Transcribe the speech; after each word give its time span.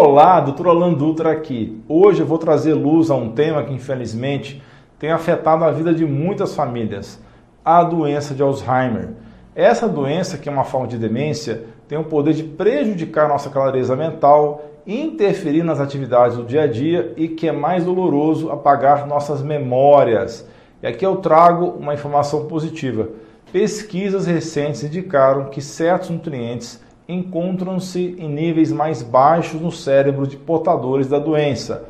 Olá, 0.00 0.38
doutor 0.38 0.68
Alan 0.68 0.94
Dutra 0.94 1.32
aqui. 1.32 1.82
Hoje 1.88 2.20
eu 2.20 2.26
vou 2.26 2.38
trazer 2.38 2.72
luz 2.72 3.10
a 3.10 3.16
um 3.16 3.32
tema 3.32 3.64
que 3.64 3.74
infelizmente 3.74 4.62
tem 4.96 5.10
afetado 5.10 5.64
a 5.64 5.72
vida 5.72 5.92
de 5.92 6.06
muitas 6.06 6.54
famílias, 6.54 7.20
a 7.64 7.82
doença 7.82 8.32
de 8.32 8.40
Alzheimer. 8.40 9.08
Essa 9.56 9.88
doença, 9.88 10.38
que 10.38 10.48
é 10.48 10.52
uma 10.52 10.62
forma 10.62 10.86
de 10.86 10.96
demência, 10.96 11.64
tem 11.88 11.98
o 11.98 12.04
poder 12.04 12.32
de 12.32 12.44
prejudicar 12.44 13.28
nossa 13.28 13.50
clareza 13.50 13.96
mental, 13.96 14.70
interferir 14.86 15.64
nas 15.64 15.80
atividades 15.80 16.36
do 16.36 16.44
dia 16.44 16.62
a 16.62 16.66
dia 16.68 17.12
e 17.16 17.26
que 17.26 17.48
é 17.48 17.52
mais 17.52 17.84
doloroso 17.84 18.52
apagar 18.52 19.04
nossas 19.04 19.42
memórias. 19.42 20.48
E 20.80 20.86
aqui 20.86 21.04
eu 21.04 21.16
trago 21.16 21.74
uma 21.76 21.92
informação 21.92 22.46
positiva. 22.46 23.08
Pesquisas 23.52 24.26
recentes 24.26 24.84
indicaram 24.84 25.46
que 25.46 25.60
certos 25.60 26.10
nutrientes 26.10 26.86
encontram-se 27.08 28.14
em 28.18 28.28
níveis 28.28 28.70
mais 28.70 29.02
baixos 29.02 29.60
no 29.60 29.72
cérebro 29.72 30.26
de 30.26 30.36
portadores 30.36 31.08
da 31.08 31.18
doença. 31.18 31.84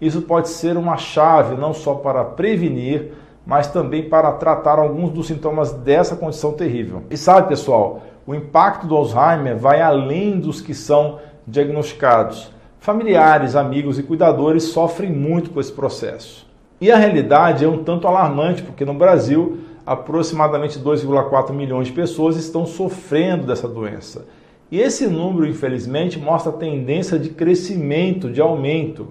Isso 0.00 0.22
pode 0.22 0.48
ser 0.48 0.78
uma 0.78 0.96
chave 0.96 1.56
não 1.56 1.74
só 1.74 1.94
para 1.94 2.24
prevenir, 2.24 3.12
mas 3.44 3.66
também 3.66 4.08
para 4.08 4.32
tratar 4.32 4.78
alguns 4.78 5.10
dos 5.10 5.26
sintomas 5.26 5.72
dessa 5.72 6.16
condição 6.16 6.52
terrível. 6.52 7.02
E 7.10 7.16
sabe, 7.16 7.48
pessoal, 7.48 8.02
o 8.26 8.34
impacto 8.34 8.86
do 8.86 8.96
Alzheimer 8.96 9.58
vai 9.58 9.82
além 9.82 10.40
dos 10.40 10.60
que 10.60 10.72
são 10.72 11.18
diagnosticados. 11.46 12.50
Familiares, 12.78 13.54
amigos 13.54 13.98
e 13.98 14.02
cuidadores 14.02 14.64
sofrem 14.64 15.12
muito 15.12 15.50
com 15.50 15.60
esse 15.60 15.72
processo. 15.72 16.46
E 16.80 16.90
a 16.90 16.96
realidade 16.96 17.64
é 17.64 17.68
um 17.68 17.84
tanto 17.84 18.08
alarmante, 18.08 18.62
porque 18.62 18.84
no 18.84 18.94
Brasil, 18.94 19.58
aproximadamente 19.86 20.78
2,4 20.80 21.52
milhões 21.52 21.88
de 21.88 21.92
pessoas 21.92 22.36
estão 22.36 22.64
sofrendo 22.64 23.46
dessa 23.46 23.68
doença. 23.68 24.24
E 24.72 24.80
esse 24.80 25.06
número, 25.06 25.46
infelizmente, 25.46 26.18
mostra 26.18 26.50
a 26.50 26.56
tendência 26.56 27.18
de 27.18 27.28
crescimento, 27.28 28.30
de 28.30 28.40
aumento. 28.40 29.08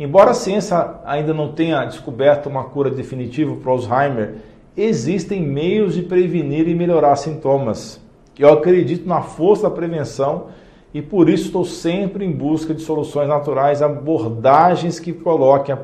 Embora 0.00 0.32
a 0.32 0.34
ciência 0.34 0.96
ainda 1.04 1.32
não 1.32 1.52
tenha 1.52 1.84
descoberto 1.84 2.48
uma 2.48 2.64
cura 2.64 2.90
definitiva 2.90 3.54
para 3.54 3.70
o 3.70 3.74
Alzheimer, 3.74 4.38
existem 4.76 5.40
meios 5.40 5.94
de 5.94 6.02
prevenir 6.02 6.66
e 6.66 6.74
melhorar 6.74 7.14
sintomas. 7.14 8.04
Eu 8.36 8.52
acredito 8.52 9.08
na 9.08 9.22
força 9.22 9.68
da 9.68 9.70
prevenção 9.70 10.48
e 10.92 11.00
por 11.00 11.28
isso 11.28 11.44
estou 11.44 11.64
sempre 11.64 12.24
em 12.24 12.32
busca 12.32 12.74
de 12.74 12.82
soluções 12.82 13.28
naturais, 13.28 13.82
abordagens 13.82 14.98
que 14.98 15.12
coloquem 15.12 15.72
a 15.72 15.82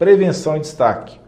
prevenção 0.00 0.56
em 0.56 0.60
destaque. 0.60 1.20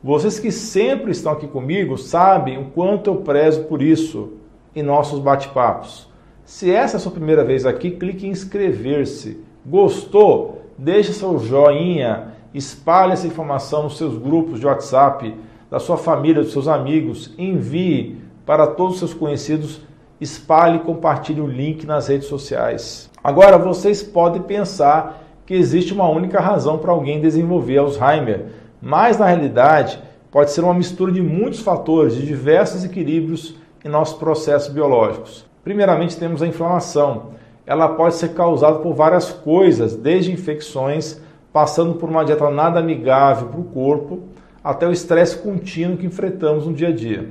Vocês 0.00 0.38
que 0.38 0.52
sempre 0.52 1.10
estão 1.10 1.32
aqui 1.32 1.48
comigo 1.48 1.98
sabem 1.98 2.58
o 2.58 2.66
quanto 2.66 3.10
eu 3.10 3.16
prezo 3.16 3.64
por 3.64 3.82
isso 3.82 4.34
em 4.72 4.84
nossos 4.84 5.18
bate-papos. 5.18 6.09
Se 6.50 6.68
essa 6.68 6.96
é 6.96 6.98
a 6.98 7.00
sua 7.00 7.12
primeira 7.12 7.44
vez 7.44 7.64
aqui, 7.64 7.92
clique 7.92 8.26
em 8.26 8.30
inscrever-se. 8.30 9.38
Gostou? 9.64 10.62
Deixe 10.76 11.12
seu 11.12 11.38
joinha, 11.38 12.32
espalhe 12.52 13.12
essa 13.12 13.28
informação 13.28 13.84
nos 13.84 13.96
seus 13.96 14.18
grupos 14.18 14.58
de 14.58 14.66
WhatsApp, 14.66 15.32
da 15.70 15.78
sua 15.78 15.96
família, 15.96 16.42
dos 16.42 16.50
seus 16.50 16.66
amigos, 16.66 17.32
envie 17.38 18.18
para 18.44 18.66
todos 18.66 18.94
os 18.94 18.98
seus 18.98 19.14
conhecidos, 19.14 19.80
espalhe 20.20 20.78
e 20.78 20.80
compartilhe 20.80 21.40
o 21.40 21.46
link 21.46 21.86
nas 21.86 22.08
redes 22.08 22.26
sociais. 22.26 23.08
Agora, 23.22 23.56
vocês 23.56 24.02
podem 24.02 24.42
pensar 24.42 25.22
que 25.46 25.54
existe 25.54 25.94
uma 25.94 26.08
única 26.08 26.40
razão 26.40 26.78
para 26.78 26.90
alguém 26.90 27.20
desenvolver 27.20 27.78
Alzheimer, 27.78 28.46
mas 28.82 29.16
na 29.16 29.26
realidade 29.26 30.00
pode 30.32 30.50
ser 30.50 30.64
uma 30.64 30.74
mistura 30.74 31.12
de 31.12 31.22
muitos 31.22 31.60
fatores, 31.60 32.16
de 32.16 32.26
diversos 32.26 32.84
equilíbrios 32.84 33.54
em 33.84 33.88
nossos 33.88 34.18
processos 34.18 34.74
biológicos. 34.74 35.48
Primeiramente, 35.70 36.16
temos 36.16 36.42
a 36.42 36.48
inflamação. 36.48 37.26
Ela 37.64 37.90
pode 37.90 38.16
ser 38.16 38.30
causada 38.30 38.80
por 38.80 38.92
várias 38.92 39.30
coisas, 39.30 39.94
desde 39.94 40.32
infecções, 40.32 41.20
passando 41.52 41.94
por 41.94 42.08
uma 42.08 42.24
dieta 42.24 42.50
nada 42.50 42.80
amigável 42.80 43.46
para 43.46 43.60
o 43.60 43.62
corpo, 43.62 44.18
até 44.64 44.88
o 44.88 44.90
estresse 44.90 45.38
contínuo 45.38 45.96
que 45.96 46.04
enfrentamos 46.04 46.66
no 46.66 46.72
dia 46.72 46.88
a 46.88 46.92
dia. 46.92 47.30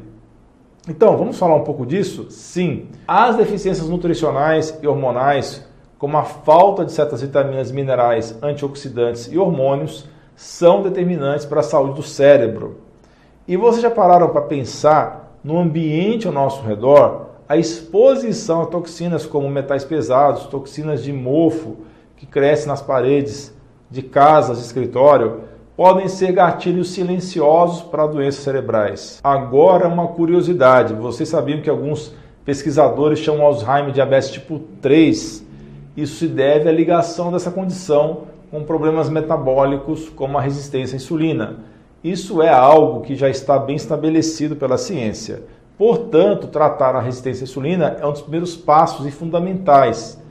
Então, 0.87 1.17
vamos 1.17 1.37
falar 1.37 1.55
um 1.55 1.65
pouco 1.65 1.85
disso? 1.85 2.27
Sim. 2.31 2.87
As 3.05 3.35
deficiências 3.35 3.89
nutricionais 3.89 4.79
e 4.81 4.87
hormonais, 4.87 5.67
como 5.97 6.15
a 6.15 6.23
falta 6.23 6.85
de 6.85 6.93
certas 6.93 7.21
vitaminas, 7.21 7.73
minerais, 7.73 8.39
antioxidantes 8.41 9.29
e 9.29 9.37
hormônios, 9.37 10.07
são 10.33 10.81
determinantes 10.81 11.45
para 11.45 11.59
a 11.59 11.63
saúde 11.63 11.95
do 11.95 12.03
cérebro. 12.03 12.77
E 13.45 13.57
vocês 13.57 13.81
já 13.81 13.91
pararam 13.91 14.29
para 14.29 14.43
pensar 14.43 15.37
no 15.43 15.59
ambiente 15.59 16.25
ao 16.25 16.31
nosso 16.31 16.65
redor? 16.65 17.28
A 17.49 17.57
exposição 17.57 18.61
a 18.61 18.65
toxinas 18.67 19.25
como 19.25 19.49
metais 19.49 19.83
pesados, 19.83 20.45
toxinas 20.45 21.03
de 21.03 21.11
mofo 21.11 21.77
que 22.15 22.27
crescem 22.27 22.67
nas 22.67 22.79
paredes 22.79 23.51
de 23.89 24.03
casas, 24.03 24.59
de 24.59 24.65
escritório, 24.65 25.41
podem 25.75 26.07
ser 26.07 26.31
gatilhos 26.31 26.91
silenciosos 26.91 27.81
para 27.81 28.05
doenças 28.05 28.43
cerebrais. 28.43 29.19
Agora, 29.23 29.87
uma 29.87 30.09
curiosidade: 30.09 30.93
vocês 30.93 31.27
sabiam 31.27 31.59
que 31.59 31.69
alguns 31.71 32.13
pesquisadores 32.45 33.17
chamam 33.17 33.47
Alzheimer 33.47 33.91
diabetes 33.91 34.29
tipo 34.29 34.59
3? 34.79 35.43
Isso 35.97 36.17
se 36.17 36.27
deve 36.27 36.69
à 36.69 36.71
ligação 36.71 37.31
dessa 37.31 37.49
condição 37.49 38.25
com 38.51 38.63
problemas 38.63 39.09
metabólicos 39.09 40.07
como 40.07 40.37
a 40.37 40.41
resistência 40.41 40.95
à 40.95 40.97
insulina. 40.97 41.57
Isso 42.03 42.43
é 42.43 42.49
algo 42.49 43.01
que 43.01 43.15
já 43.15 43.27
está 43.27 43.57
bem 43.57 43.75
estabelecido 43.75 44.55
pela 44.55 44.77
ciência. 44.77 45.41
Portanto, 45.79 46.47
tratar 46.47 46.93
a 46.93 46.99
resistência 46.99 47.43
à 47.43 47.45
insulina 47.45 47.97
é 48.01 48.05
um 48.05 48.11
dos 48.11 48.21
primeiros 48.21 48.57
passos 48.57 49.05
e 49.05 49.11
fundamentais. 49.11 50.21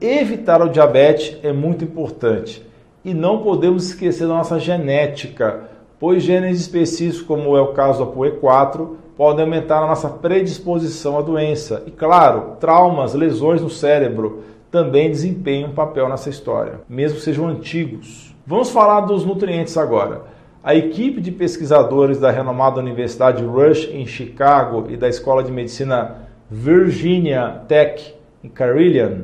Evitar 0.00 0.62
o 0.62 0.70
diabetes 0.70 1.36
é 1.42 1.52
muito 1.52 1.84
importante 1.84 2.66
e 3.04 3.12
não 3.12 3.42
podemos 3.42 3.88
esquecer 3.88 4.26
da 4.26 4.32
nossa 4.32 4.58
genética, 4.58 5.64
pois 6.00 6.22
genes 6.22 6.58
específicos, 6.58 7.20
como 7.20 7.54
é 7.54 7.60
o 7.60 7.74
caso 7.74 8.02
da 8.02 8.10
POE4, 8.10 8.88
podem 9.14 9.44
aumentar 9.44 9.82
a 9.82 9.86
nossa 9.88 10.08
predisposição 10.08 11.18
à 11.18 11.20
doença. 11.20 11.82
E 11.86 11.90
claro, 11.90 12.56
traumas, 12.58 13.12
lesões 13.12 13.60
no 13.60 13.68
cérebro 13.68 14.42
também 14.70 15.10
desempenham 15.10 15.68
um 15.68 15.74
papel 15.74 16.08
nessa 16.08 16.30
história, 16.30 16.80
mesmo 16.88 17.18
que 17.18 17.24
sejam 17.24 17.46
antigos. 17.46 18.34
Vamos 18.46 18.70
falar 18.70 19.02
dos 19.02 19.22
nutrientes 19.22 19.76
agora. 19.76 20.37
A 20.68 20.74
equipe 20.74 21.18
de 21.18 21.32
pesquisadores 21.32 22.20
da 22.20 22.30
renomada 22.30 22.78
Universidade 22.78 23.42
Rush 23.42 23.88
em 23.90 24.06
Chicago 24.06 24.84
e 24.90 24.98
da 24.98 25.08
Escola 25.08 25.42
de 25.42 25.50
Medicina 25.50 26.28
Virginia 26.50 27.62
Tech 27.66 28.14
em 28.44 28.50
Carilion 28.50 29.20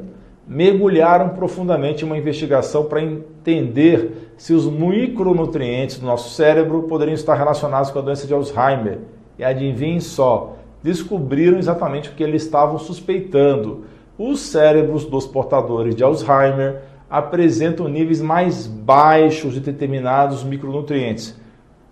mergulharam 0.49 1.29
profundamente 1.29 2.03
em 2.03 2.07
uma 2.07 2.17
investigação 2.17 2.87
para 2.87 3.03
entender 3.03 4.33
se 4.39 4.55
os 4.55 4.65
micronutrientes 4.65 5.99
do 5.99 6.07
nosso 6.07 6.31
cérebro 6.31 6.85
poderiam 6.85 7.15
estar 7.15 7.35
relacionados 7.35 7.91
com 7.91 7.99
a 7.99 8.03
doença 8.03 8.27
de 8.27 8.33
Alzheimer. 8.33 9.01
E 9.39 9.45
adivinhem 9.45 10.01
só, 10.01 10.57
descobriram 10.83 11.59
exatamente 11.59 12.09
o 12.09 12.15
que 12.15 12.23
eles 12.23 12.43
estavam 12.43 12.79
suspeitando. 12.79 13.85
Os 14.17 14.41
cérebros 14.41 15.05
dos 15.05 15.27
portadores 15.27 15.95
de 15.95 16.03
Alzheimer 16.03 16.81
apresentam 17.09 17.89
níveis 17.89 18.21
mais 18.21 18.67
baixos 18.67 19.55
de 19.55 19.61
determinados 19.61 20.43
micronutrientes. 20.43 21.39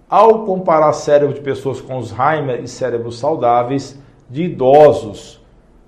Ao 0.09 0.45
comparar 0.45 0.93
cérebro 0.93 1.35
de 1.35 1.41
pessoas 1.41 1.81
com 1.81 1.95
Alzheimer 1.95 2.63
e 2.63 2.69
cérebros 2.69 3.19
saudáveis 3.19 3.99
de 4.29 4.43
idosos, 4.43 5.41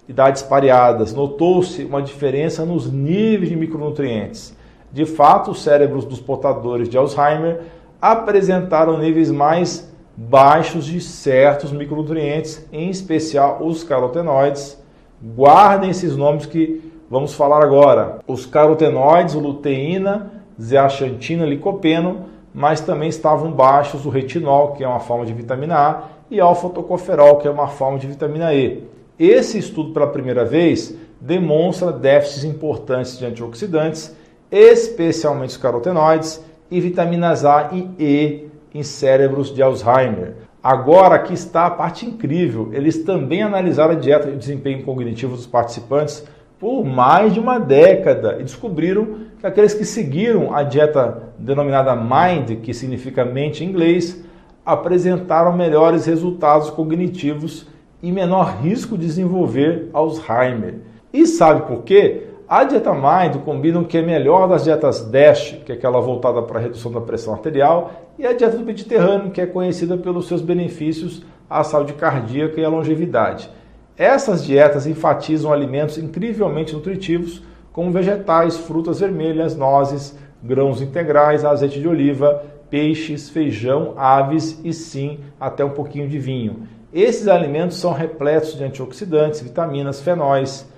idades 0.08 0.42
pareadas, 0.42 1.12
notou-se 1.12 1.84
uma 1.84 2.02
diferença 2.02 2.64
nos 2.64 2.90
níveis 2.90 3.48
de 3.48 3.56
micronutrientes. 3.56 4.56
De 4.92 5.04
fato, 5.04 5.50
os 5.50 5.62
cérebros 5.62 6.04
dos 6.04 6.20
portadores 6.20 6.88
de 6.88 6.96
Alzheimer 6.96 7.62
apresentaram 8.00 8.98
níveis 8.98 9.30
mais 9.30 9.92
baixos 10.16 10.84
de 10.84 11.00
certos 11.00 11.72
micronutrientes, 11.72 12.64
em 12.72 12.88
especial 12.88 13.58
os 13.60 13.82
carotenoides. 13.82 14.82
Guardem 15.22 15.90
esses 15.90 16.16
nomes 16.16 16.46
que 16.46 16.93
Vamos 17.14 17.32
falar 17.32 17.62
agora 17.62 18.18
os 18.26 18.44
carotenoides, 18.44 19.34
luteína, 19.34 20.32
zeaxantina, 20.60 21.46
licopeno, 21.46 22.24
mas 22.52 22.80
também 22.80 23.08
estavam 23.08 23.52
baixos 23.52 24.04
o 24.04 24.08
retinol, 24.08 24.72
que 24.72 24.82
é 24.82 24.88
uma 24.88 24.98
forma 24.98 25.24
de 25.24 25.32
vitamina 25.32 25.76
A, 25.76 26.02
e 26.28 26.40
alfa-tocoferol, 26.40 27.36
que 27.36 27.46
é 27.46 27.50
uma 27.52 27.68
forma 27.68 28.00
de 28.00 28.08
vitamina 28.08 28.52
E. 28.52 28.82
Esse 29.16 29.58
estudo 29.58 29.92
pela 29.92 30.08
primeira 30.08 30.44
vez 30.44 30.92
demonstra 31.20 31.92
déficits 31.92 32.42
importantes 32.42 33.16
de 33.16 33.24
antioxidantes, 33.24 34.12
especialmente 34.50 35.50
os 35.50 35.56
carotenoides 35.56 36.44
e 36.68 36.80
vitaminas 36.80 37.44
A 37.44 37.70
e 37.72 37.90
E 37.96 38.48
em 38.74 38.82
cérebros 38.82 39.54
de 39.54 39.62
Alzheimer. 39.62 40.34
Agora 40.60 41.14
aqui 41.14 41.32
está 41.32 41.66
a 41.66 41.70
parte 41.70 42.06
incrível. 42.06 42.70
Eles 42.72 43.04
também 43.04 43.44
analisaram 43.44 43.92
a 43.92 43.96
dieta 43.96 44.30
e 44.30 44.32
o 44.32 44.36
desempenho 44.36 44.82
cognitivo 44.82 45.36
dos 45.36 45.46
participantes 45.46 46.24
por 46.64 46.82
mais 46.82 47.34
de 47.34 47.38
uma 47.38 47.58
década 47.58 48.38
e 48.40 48.42
descobriram 48.42 49.18
que 49.38 49.46
aqueles 49.46 49.74
que 49.74 49.84
seguiram 49.84 50.56
a 50.56 50.62
dieta 50.62 51.34
denominada 51.38 51.94
MIND, 51.94 52.56
que 52.62 52.72
significa 52.72 53.22
mente 53.22 53.62
em 53.62 53.68
inglês, 53.68 54.24
apresentaram 54.64 55.54
melhores 55.54 56.06
resultados 56.06 56.70
cognitivos 56.70 57.66
e 58.02 58.10
menor 58.10 58.62
risco 58.62 58.96
de 58.96 59.04
desenvolver 59.04 59.90
Alzheimer. 59.92 60.76
E 61.12 61.26
sabe 61.26 61.66
por 61.66 61.82
quê? 61.82 62.28
A 62.48 62.64
dieta 62.64 62.94
Mind 62.94 63.42
combina 63.44 63.80
o 63.80 63.84
que 63.84 63.98
é 63.98 64.02
melhor 64.02 64.48
das 64.48 64.64
dietas 64.64 65.02
DASH, 65.02 65.58
que 65.66 65.72
é 65.72 65.74
aquela 65.74 66.00
voltada 66.00 66.40
para 66.40 66.58
a 66.58 66.62
redução 66.62 66.90
da 66.90 67.00
pressão 67.02 67.34
arterial, 67.34 67.92
e 68.18 68.26
a 68.26 68.32
dieta 68.32 68.56
do 68.56 68.64
Mediterrâneo, 68.64 69.32
que 69.32 69.40
é 69.42 69.44
conhecida 69.44 69.98
pelos 69.98 70.26
seus 70.26 70.40
benefícios 70.40 71.22
à 71.50 71.62
saúde 71.62 71.92
cardíaca 71.92 72.58
e 72.58 72.64
à 72.64 72.70
longevidade. 72.70 73.50
Essas 73.96 74.44
dietas 74.44 74.86
enfatizam 74.86 75.52
alimentos 75.52 75.98
incrivelmente 75.98 76.74
nutritivos, 76.74 77.42
como 77.72 77.92
vegetais, 77.92 78.56
frutas 78.56 79.00
vermelhas, 79.00 79.56
nozes, 79.56 80.16
grãos 80.42 80.82
integrais, 80.82 81.44
azeite 81.44 81.80
de 81.80 81.86
oliva, 81.86 82.42
peixes, 82.68 83.30
feijão, 83.30 83.94
aves 83.96 84.60
e 84.64 84.72
sim 84.72 85.20
até 85.38 85.64
um 85.64 85.70
pouquinho 85.70 86.08
de 86.08 86.18
vinho. 86.18 86.66
Esses 86.92 87.28
alimentos 87.28 87.76
são 87.76 87.92
repletos 87.92 88.56
de 88.56 88.64
antioxidantes, 88.64 89.40
vitaminas, 89.40 90.00
fenóis, 90.00 90.68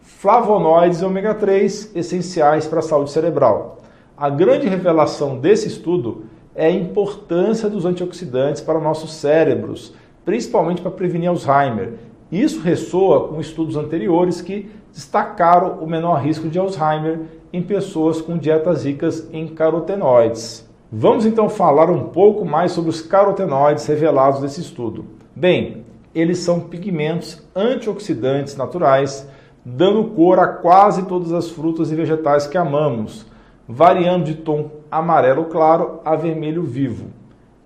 flavonoides 0.00 1.00
e 1.00 1.04
ômega 1.04 1.34
3 1.34 1.96
essenciais 1.96 2.66
para 2.66 2.80
a 2.80 2.82
saúde 2.82 3.10
cerebral. 3.10 3.78
A 4.16 4.30
grande 4.30 4.68
revelação 4.68 5.38
desse 5.38 5.66
estudo 5.66 6.24
é 6.54 6.66
a 6.66 6.70
importância 6.70 7.68
dos 7.68 7.84
antioxidantes 7.84 8.62
para 8.62 8.80
nossos 8.80 9.12
cérebros, 9.14 9.94
principalmente 10.24 10.80
para 10.80 10.90
prevenir 10.90 11.28
Alzheimer. 11.28 11.94
Isso 12.30 12.60
ressoa 12.60 13.28
com 13.28 13.40
estudos 13.40 13.76
anteriores 13.76 14.40
que 14.40 14.70
destacaram 14.92 15.78
o 15.80 15.86
menor 15.86 16.20
risco 16.22 16.48
de 16.48 16.58
Alzheimer 16.58 17.20
em 17.52 17.62
pessoas 17.62 18.20
com 18.20 18.36
dietas 18.36 18.84
ricas 18.84 19.28
em 19.32 19.46
carotenoides. 19.48 20.68
Vamos 20.90 21.26
então 21.26 21.48
falar 21.48 21.90
um 21.90 22.04
pouco 22.04 22.44
mais 22.44 22.72
sobre 22.72 22.90
os 22.90 23.00
carotenoides 23.00 23.86
revelados 23.86 24.40
nesse 24.40 24.60
estudo. 24.60 25.04
Bem, 25.34 25.84
eles 26.14 26.38
são 26.38 26.60
pigmentos 26.60 27.42
antioxidantes 27.54 28.56
naturais 28.56 29.28
dando 29.68 30.04
cor 30.14 30.38
a 30.38 30.46
quase 30.46 31.06
todas 31.06 31.32
as 31.32 31.50
frutas 31.50 31.90
e 31.90 31.96
vegetais 31.96 32.46
que 32.46 32.56
amamos, 32.56 33.26
variando 33.68 34.26
de 34.26 34.36
tom 34.36 34.70
amarelo 34.88 35.46
claro 35.46 36.00
a 36.04 36.14
vermelho 36.14 36.62
vivo. 36.62 37.06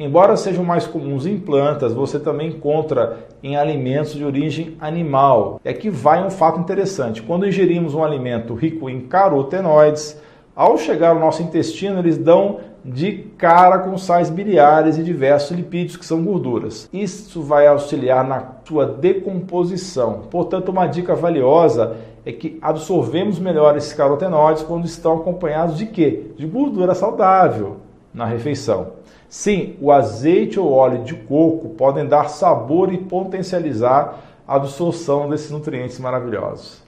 Embora 0.03 0.35
sejam 0.35 0.65
mais 0.65 0.87
comuns 0.87 1.27
em 1.27 1.39
plantas, 1.39 1.93
você 1.93 2.19
também 2.19 2.49
encontra 2.49 3.19
em 3.43 3.55
alimentos 3.55 4.15
de 4.15 4.25
origem 4.25 4.75
animal. 4.81 5.61
É 5.63 5.75
que 5.75 5.91
vai 5.91 6.25
um 6.25 6.31
fato 6.31 6.59
interessante. 6.59 7.21
Quando 7.21 7.47
ingerimos 7.47 7.93
um 7.93 8.03
alimento 8.03 8.55
rico 8.55 8.89
em 8.89 9.01
carotenoides, 9.03 10.19
ao 10.57 10.79
chegar 10.79 11.11
ao 11.11 11.19
nosso 11.19 11.43
intestino, 11.43 11.99
eles 11.99 12.17
dão 12.17 12.61
de 12.83 13.13
cara 13.37 13.81
com 13.81 13.99
sais 13.99 14.31
biliares 14.31 14.97
e 14.97 15.03
diversos 15.03 15.55
lipídios 15.55 15.99
que 15.99 16.07
são 16.07 16.25
gorduras. 16.25 16.89
Isso 16.91 17.43
vai 17.43 17.67
auxiliar 17.67 18.27
na 18.27 18.43
sua 18.65 18.87
decomposição. 18.87 20.23
Portanto, 20.31 20.71
uma 20.71 20.87
dica 20.87 21.15
valiosa 21.15 21.99
é 22.25 22.33
que 22.33 22.59
absorvemos 22.63 23.39
melhor 23.39 23.77
esses 23.77 23.93
carotenoides 23.93 24.63
quando 24.63 24.87
estão 24.87 25.19
acompanhados 25.19 25.77
de 25.77 25.85
quê? 25.85 26.31
De 26.39 26.47
gordura 26.47 26.95
saudável 26.95 27.77
na 28.15 28.25
refeição. 28.25 28.99
Sim, 29.31 29.77
o 29.81 29.93
azeite 29.93 30.59
ou 30.59 30.73
óleo 30.73 31.05
de 31.05 31.15
coco 31.15 31.69
podem 31.69 32.05
dar 32.05 32.29
sabor 32.29 32.93
e 32.93 32.99
potencializar 32.99 34.19
a 34.47 34.57
absorção 34.57 35.31
desses 35.31 35.53
nutrientes 35.53 36.01
maravilhosos. 36.01 36.83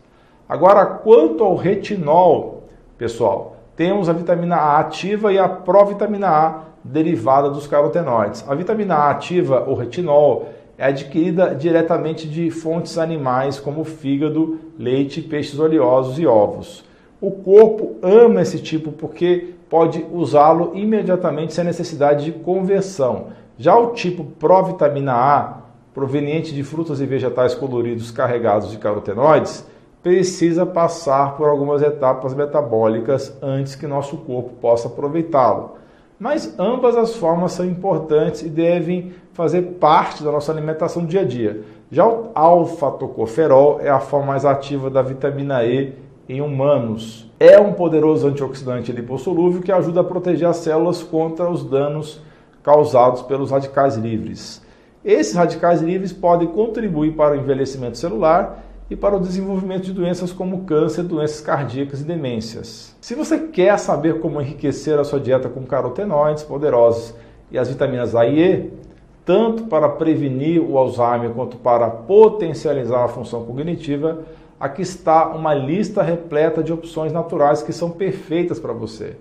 Agora, 0.48 0.84
quanto 0.84 1.44
ao 1.44 1.54
retinol, 1.54 2.64
pessoal, 2.98 3.58
temos 3.76 4.08
a 4.08 4.12
vitamina 4.12 4.56
A 4.56 4.80
ativa 4.80 5.32
e 5.32 5.38
a 5.38 5.48
provitamina 5.48 6.26
A 6.26 6.62
derivada 6.82 7.48
dos 7.48 7.68
carotenoides. 7.68 8.44
A 8.48 8.56
vitamina 8.56 8.96
A 8.96 9.10
ativa, 9.10 9.62
o 9.70 9.74
retinol, 9.74 10.48
é 10.76 10.86
adquirida 10.86 11.54
diretamente 11.54 12.28
de 12.28 12.50
fontes 12.50 12.98
animais 12.98 13.60
como 13.60 13.84
fígado, 13.84 14.58
leite, 14.76 15.22
peixes 15.22 15.60
oleosos 15.60 16.18
e 16.18 16.26
ovos. 16.26 16.84
O 17.20 17.30
corpo 17.30 17.98
ama 18.02 18.42
esse 18.42 18.58
tipo 18.58 18.90
porque 18.90 19.54
pode 19.72 20.04
usá-lo 20.12 20.72
imediatamente 20.74 21.54
sem 21.54 21.64
necessidade 21.64 22.26
de 22.26 22.32
conversão. 22.32 23.28
Já 23.56 23.74
o 23.74 23.92
tipo 23.92 24.22
provitamina 24.22 25.14
A, 25.14 25.62
proveniente 25.94 26.54
de 26.54 26.62
frutas 26.62 27.00
e 27.00 27.06
vegetais 27.06 27.54
coloridos 27.54 28.10
carregados 28.10 28.70
de 28.70 28.76
carotenoides, 28.76 29.66
precisa 30.02 30.66
passar 30.66 31.38
por 31.38 31.48
algumas 31.48 31.80
etapas 31.80 32.34
metabólicas 32.34 33.34
antes 33.40 33.74
que 33.74 33.86
nosso 33.86 34.18
corpo 34.18 34.50
possa 34.60 34.88
aproveitá-lo. 34.88 35.78
Mas 36.20 36.54
ambas 36.58 36.94
as 36.94 37.16
formas 37.16 37.52
são 37.52 37.64
importantes 37.64 38.42
e 38.42 38.50
devem 38.50 39.14
fazer 39.32 39.62
parte 39.80 40.22
da 40.22 40.30
nossa 40.30 40.52
alimentação 40.52 41.00
do 41.00 41.08
dia 41.08 41.22
a 41.22 41.24
dia. 41.24 41.62
Já 41.90 42.06
o 42.06 42.30
alfa-tocoferol 42.34 43.80
é 43.80 43.88
a 43.88 44.00
forma 44.00 44.26
mais 44.26 44.44
ativa 44.44 44.90
da 44.90 45.00
vitamina 45.00 45.64
E 45.64 45.94
em 46.28 46.40
humanos. 46.40 47.30
É 47.38 47.60
um 47.60 47.72
poderoso 47.72 48.26
antioxidante 48.28 48.92
lipossolúvel 48.92 49.62
que 49.62 49.72
ajuda 49.72 50.00
a 50.00 50.04
proteger 50.04 50.48
as 50.48 50.58
células 50.58 51.02
contra 51.02 51.50
os 51.50 51.64
danos 51.64 52.20
causados 52.62 53.22
pelos 53.22 53.50
radicais 53.50 53.96
livres. 53.96 54.62
Esses 55.04 55.34
radicais 55.34 55.82
livres 55.82 56.12
podem 56.12 56.46
contribuir 56.48 57.14
para 57.16 57.34
o 57.34 57.40
envelhecimento 57.40 57.98
celular 57.98 58.62
e 58.88 58.94
para 58.94 59.16
o 59.16 59.20
desenvolvimento 59.20 59.84
de 59.84 59.92
doenças 59.92 60.32
como 60.32 60.64
câncer, 60.64 61.02
doenças 61.02 61.40
cardíacas 61.40 62.02
e 62.02 62.04
demências. 62.04 62.94
Se 63.00 63.14
você 63.14 63.38
quer 63.38 63.78
saber 63.78 64.20
como 64.20 64.40
enriquecer 64.40 64.98
a 64.98 65.04
sua 65.04 65.18
dieta 65.18 65.48
com 65.48 65.64
carotenoides 65.64 66.44
poderosos 66.44 67.14
e 67.50 67.58
as 67.58 67.68
vitaminas 67.68 68.14
A 68.14 68.26
e 68.26 68.40
E, 68.40 68.70
tanto 69.24 69.64
para 69.64 69.88
prevenir 69.88 70.60
o 70.60 70.76
Alzheimer 70.76 71.30
quanto 71.30 71.56
para 71.56 71.88
potencializar 71.88 73.04
a 73.04 73.08
função 73.08 73.44
cognitiva, 73.44 74.20
aqui 74.62 74.82
está 74.82 75.26
uma 75.26 75.52
lista 75.52 76.04
repleta 76.04 76.62
de 76.62 76.72
opções 76.72 77.12
naturais 77.12 77.64
que 77.64 77.72
são 77.72 77.90
perfeitas 77.90 78.60
para 78.60 78.72
você. 78.72 79.16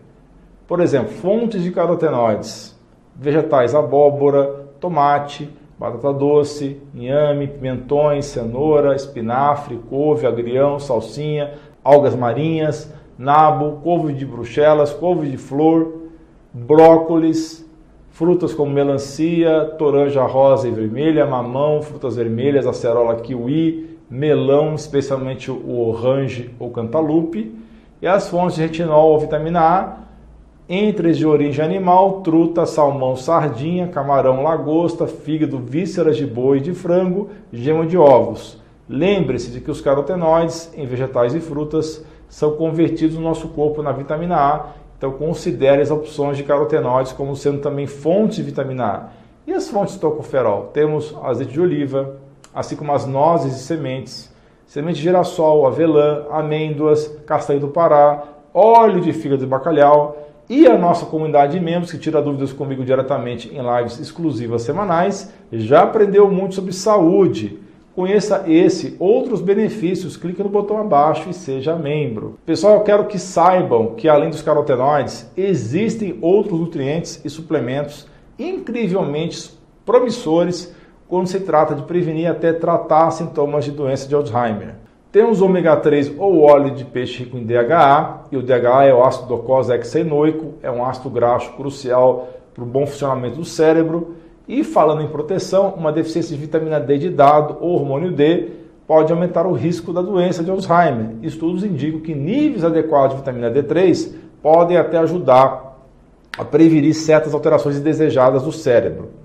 Por 0.67 0.79
exemplo, 0.79 1.11
fontes 1.13 1.63
de 1.63 1.71
carotenoides: 1.71 2.79
vegetais 3.15 3.73
abóbora, 3.73 4.67
tomate, 4.79 5.49
batata 5.79 6.13
doce, 6.13 6.79
inhame, 6.93 7.47
pimentões, 7.47 8.25
cenoura, 8.25 8.95
espinafre, 8.95 9.79
couve, 9.89 10.27
agrião, 10.27 10.79
salsinha, 10.79 11.55
algas 11.83 12.15
marinhas, 12.15 12.93
nabo, 13.17 13.79
couve 13.81 14.13
de 14.13 14.27
bruxelas, 14.27 14.93
couve 14.93 15.27
de 15.27 15.37
flor, 15.37 16.03
brócolis, 16.53 17.67
frutas 18.11 18.53
como 18.53 18.71
melancia, 18.71 19.73
toranja 19.79 20.21
rosa 20.21 20.67
e 20.67 20.71
vermelha, 20.71 21.25
mamão, 21.25 21.81
frutas 21.81 22.15
vermelhas, 22.15 22.67
acerola, 22.67 23.15
kiwi, 23.15 23.90
melão, 24.11 24.75
especialmente 24.75 25.49
o 25.49 25.79
orange 25.87 26.53
ou 26.59 26.69
cantaloupe, 26.69 27.55
e 28.01 28.05
as 28.05 28.27
fontes 28.27 28.57
de 28.57 28.61
retinol 28.61 29.13
ou 29.13 29.19
vitamina 29.19 29.61
A, 29.61 29.97
entre 30.67 31.13
de 31.13 31.25
origem 31.25 31.63
animal, 31.63 32.21
truta, 32.21 32.65
salmão, 32.65 33.15
sardinha, 33.15 33.87
camarão, 33.87 34.43
lagosta, 34.43 35.07
fígado, 35.07 35.57
vísceras 35.59 36.17
de 36.17 36.25
boi 36.25 36.57
e 36.57 36.61
de 36.61 36.73
frango, 36.73 37.29
gema 37.53 37.85
de 37.85 37.97
ovos. 37.97 38.59
Lembre-se 38.87 39.49
de 39.49 39.61
que 39.61 39.71
os 39.71 39.79
carotenoides 39.79 40.71
em 40.75 40.85
vegetais 40.85 41.33
e 41.33 41.39
frutas 41.39 42.05
são 42.27 42.55
convertidos 42.55 43.15
no 43.15 43.21
nosso 43.21 43.49
corpo 43.49 43.81
na 43.81 43.91
vitamina 43.91 44.35
A, 44.35 44.65
então 44.97 45.11
considere 45.11 45.81
as 45.81 45.91
opções 45.91 46.37
de 46.37 46.43
carotenoides 46.43 47.11
como 47.11 47.35
sendo 47.35 47.59
também 47.59 47.87
fontes 47.87 48.37
de 48.37 48.43
vitamina 48.43 48.85
A. 48.85 49.09
E 49.47 49.53
as 49.53 49.69
fontes 49.69 49.95
de 49.95 49.99
tocoferol? 49.99 50.69
Temos 50.73 51.15
azeite 51.23 51.53
de 51.53 51.59
oliva, 51.59 52.17
assim 52.53 52.75
como 52.75 52.91
as 52.91 53.05
nozes 53.05 53.55
e 53.55 53.59
sementes, 53.63 54.31
semente 54.65 54.97
de 54.97 55.03
girassol, 55.03 55.65
avelã, 55.65 56.25
amêndoas, 56.29 57.07
castanho 57.25 57.59
do 57.59 57.67
Pará, 57.67 58.23
óleo 58.53 59.01
de 59.01 59.13
fígado 59.13 59.43
de 59.43 59.47
bacalhau, 59.47 60.17
e 60.49 60.67
a 60.67 60.77
nossa 60.77 61.05
comunidade 61.05 61.57
de 61.57 61.63
membros, 61.63 61.91
que 61.91 61.97
tira 61.97 62.21
dúvidas 62.21 62.51
comigo 62.51 62.83
diretamente 62.83 63.49
em 63.55 63.61
lives 63.61 63.99
exclusivas 63.99 64.63
semanais, 64.63 65.31
já 65.49 65.83
aprendeu 65.83 66.29
muito 66.29 66.55
sobre 66.55 66.73
saúde. 66.73 67.57
Conheça 67.95 68.43
esse, 68.47 68.95
outros 68.99 69.41
benefícios, 69.41 70.17
clique 70.17 70.43
no 70.43 70.49
botão 70.49 70.77
abaixo 70.77 71.29
e 71.29 71.33
seja 71.33 71.75
membro. 71.75 72.37
Pessoal, 72.45 72.75
eu 72.75 72.81
quero 72.81 73.05
que 73.05 73.19
saibam 73.19 73.95
que 73.95 74.09
além 74.09 74.29
dos 74.29 74.41
carotenoides, 74.41 75.29
existem 75.37 76.17
outros 76.21 76.59
nutrientes 76.59 77.21
e 77.23 77.29
suplementos 77.29 78.07
incrivelmente 78.37 79.51
promissores 79.85 80.75
quando 81.11 81.27
se 81.27 81.41
trata 81.41 81.75
de 81.75 81.83
prevenir 81.83 82.31
até 82.31 82.53
tratar 82.53 83.11
sintomas 83.11 83.65
de 83.65 83.71
doença 83.71 84.07
de 84.07 84.15
Alzheimer. 84.15 84.75
Temos 85.11 85.41
ômega 85.41 85.75
3 85.75 86.13
ou 86.17 86.39
óleo 86.39 86.73
de 86.73 86.85
peixe 86.85 87.25
rico 87.25 87.35
em 87.35 87.43
DHA, 87.43 88.21
e 88.31 88.37
o 88.37 88.41
DHA 88.41 88.85
é 88.85 88.93
o 88.93 89.03
ácido 89.03 89.27
docose 89.27 89.73
hexaenoico, 89.73 90.53
é 90.63 90.71
um 90.71 90.85
ácido 90.85 91.09
graxo 91.09 91.51
crucial 91.57 92.29
para 92.53 92.63
o 92.63 92.65
bom 92.65 92.87
funcionamento 92.87 93.35
do 93.35 93.43
cérebro. 93.43 94.15
E 94.47 94.63
falando 94.63 95.01
em 95.01 95.07
proteção, 95.09 95.73
uma 95.75 95.91
deficiência 95.91 96.33
de 96.33 96.41
vitamina 96.41 96.79
D 96.79 96.97
de 96.97 97.09
dado 97.09 97.57
ou 97.59 97.73
hormônio 97.73 98.13
D 98.13 98.47
pode 98.87 99.11
aumentar 99.11 99.45
o 99.45 99.51
risco 99.51 99.91
da 99.91 100.01
doença 100.01 100.41
de 100.41 100.49
Alzheimer. 100.49 101.17
Estudos 101.21 101.65
indicam 101.65 101.99
que 101.99 102.15
níveis 102.15 102.63
adequados 102.63 103.17
de 103.17 103.21
vitamina 103.21 103.51
D3 103.51 104.13
podem 104.41 104.77
até 104.77 104.97
ajudar 104.97 105.77
a 106.37 106.45
prevenir 106.45 106.93
certas 106.93 107.33
alterações 107.33 107.75
indesejadas 107.75 108.43
do 108.43 108.51
cérebro. 108.53 109.19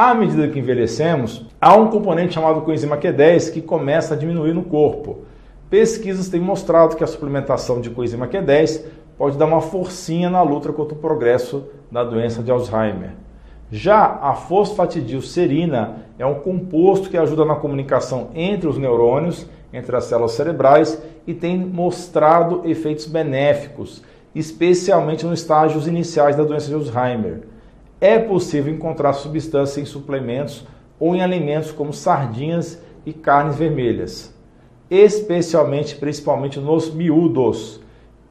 À 0.00 0.14
medida 0.14 0.46
que 0.46 0.60
envelhecemos, 0.60 1.44
há 1.60 1.74
um 1.74 1.88
componente 1.88 2.34
chamado 2.34 2.60
coenzima 2.60 2.96
Q10 2.96 3.52
que 3.52 3.60
começa 3.60 4.14
a 4.14 4.16
diminuir 4.16 4.54
no 4.54 4.62
corpo. 4.62 5.24
Pesquisas 5.68 6.28
têm 6.28 6.40
mostrado 6.40 6.94
que 6.94 7.02
a 7.02 7.06
suplementação 7.08 7.80
de 7.80 7.90
coenzima 7.90 8.28
Q10 8.28 8.84
pode 9.18 9.36
dar 9.36 9.46
uma 9.46 9.60
forcinha 9.60 10.30
na 10.30 10.40
luta 10.40 10.72
contra 10.72 10.94
o 10.94 11.00
progresso 11.00 11.66
da 11.90 12.04
doença 12.04 12.44
de 12.44 12.50
Alzheimer. 12.52 13.10
Já 13.72 14.20
a 14.22 14.34
fosfatidilcerina 14.34 15.96
é 16.16 16.24
um 16.24 16.36
composto 16.36 17.10
que 17.10 17.18
ajuda 17.18 17.44
na 17.44 17.56
comunicação 17.56 18.28
entre 18.36 18.68
os 18.68 18.78
neurônios, 18.78 19.48
entre 19.72 19.96
as 19.96 20.04
células 20.04 20.30
cerebrais 20.30 21.02
e 21.26 21.34
tem 21.34 21.58
mostrado 21.58 22.62
efeitos 22.64 23.04
benéficos, 23.06 24.04
especialmente 24.32 25.26
nos 25.26 25.40
estágios 25.40 25.88
iniciais 25.88 26.36
da 26.36 26.44
doença 26.44 26.68
de 26.68 26.74
Alzheimer. 26.74 27.57
É 28.00 28.18
possível 28.18 28.72
encontrar 28.72 29.12
substância 29.12 29.80
em 29.80 29.84
suplementos 29.84 30.64
ou 31.00 31.16
em 31.16 31.22
alimentos 31.22 31.72
como 31.72 31.92
sardinhas 31.92 32.80
e 33.04 33.12
carnes 33.12 33.56
vermelhas, 33.56 34.32
especialmente 34.88 35.96
principalmente 35.96 36.60
nos 36.60 36.92
miúdos. 36.94 37.80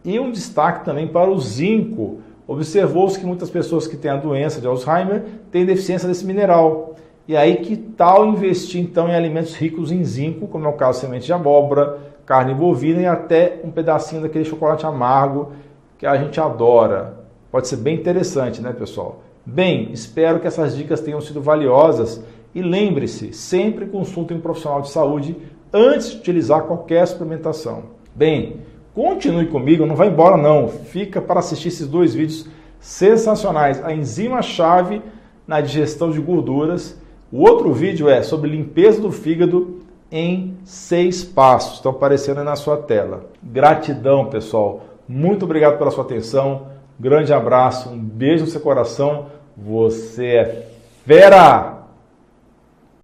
E 0.05 0.19
um 0.19 0.31
destaque 0.31 0.85
também 0.85 1.07
para 1.07 1.29
o 1.29 1.37
zinco. 1.37 2.21
Observou-se 2.47 3.19
que 3.19 3.25
muitas 3.25 3.49
pessoas 3.49 3.87
que 3.87 3.97
têm 3.97 4.11
a 4.11 4.15
doença 4.15 4.61
de 4.61 4.67
Alzheimer 4.67 5.25
têm 5.51 5.65
deficiência 5.65 6.07
desse 6.07 6.25
mineral. 6.25 6.95
E 7.27 7.35
aí 7.35 7.57
que 7.57 7.75
tal 7.75 8.25
investir 8.25 8.79
então 8.79 9.09
em 9.09 9.15
alimentos 9.15 9.53
ricos 9.53 9.91
em 9.91 10.01
zinco, 10.05 10.47
como 10.47 10.65
é 10.65 10.69
o 10.69 10.73
caso 10.73 11.01
de 11.01 11.05
semente 11.05 11.25
de 11.25 11.33
abóbora, 11.33 11.97
carne 12.25 12.53
bovina 12.53 13.01
e 13.01 13.05
até 13.05 13.59
um 13.65 13.71
pedacinho 13.71 14.21
daquele 14.21 14.45
chocolate 14.45 14.85
amargo 14.85 15.51
que 15.97 16.05
a 16.05 16.15
gente 16.15 16.39
adora. 16.39 17.17
Pode 17.51 17.67
ser 17.67 17.77
bem 17.77 17.95
interessante, 17.95 18.61
né, 18.61 18.71
pessoal? 18.71 19.26
Bem, 19.49 19.91
espero 19.93 20.41
que 20.41 20.47
essas 20.47 20.75
dicas 20.75 20.99
tenham 20.99 21.21
sido 21.21 21.41
valiosas 21.41 22.21
e 22.53 22.61
lembre-se, 22.61 23.31
sempre 23.31 23.85
consulte 23.85 24.33
um 24.33 24.41
profissional 24.41 24.81
de 24.81 24.89
saúde 24.89 25.37
antes 25.71 26.11
de 26.11 26.17
utilizar 26.17 26.63
qualquer 26.63 27.07
suplementação. 27.07 27.83
Bem, 28.13 28.57
continue 28.93 29.47
comigo, 29.47 29.85
não 29.85 29.95
vai 29.95 30.09
embora 30.09 30.35
não. 30.35 30.67
Fica 30.67 31.21
para 31.21 31.39
assistir 31.39 31.69
esses 31.69 31.87
dois 31.87 32.13
vídeos 32.13 32.49
sensacionais. 32.77 33.81
A 33.85 33.93
enzima-chave 33.93 35.01
na 35.47 35.61
digestão 35.61 36.11
de 36.11 36.19
gorduras. 36.19 37.01
O 37.31 37.43
outro 37.43 37.71
vídeo 37.71 38.09
é 38.09 38.23
sobre 38.23 38.49
limpeza 38.49 39.01
do 39.01 39.13
fígado 39.13 39.79
em 40.11 40.57
seis 40.65 41.23
passos. 41.23 41.75
Estão 41.75 41.93
aparecendo 41.93 42.39
aí 42.39 42.43
na 42.45 42.57
sua 42.57 42.75
tela. 42.75 43.27
Gratidão, 43.41 44.25
pessoal. 44.25 44.81
Muito 45.07 45.45
obrigado 45.45 45.77
pela 45.77 45.89
sua 45.89 46.03
atenção. 46.03 46.75
Grande 46.99 47.31
abraço, 47.31 47.89
um 47.89 47.99
beijo 47.99 48.43
no 48.43 48.49
seu 48.49 48.59
coração. 48.59 49.36
Você 49.57 50.25
é 50.25 50.67
fera! 51.05 51.76